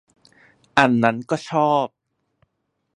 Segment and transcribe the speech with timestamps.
[0.77, 1.85] อันนั้นก็ชอบ